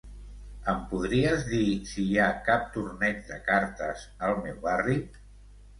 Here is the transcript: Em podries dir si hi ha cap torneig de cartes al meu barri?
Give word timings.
Em 0.71 0.79
podries 0.93 1.43
dir 1.51 1.67
si 1.91 2.07
hi 2.07 2.19
ha 2.23 2.31
cap 2.49 2.67
torneig 2.79 3.23
de 3.31 3.41
cartes 3.53 4.09
al 4.31 4.39
meu 4.49 4.63
barri? 4.69 5.03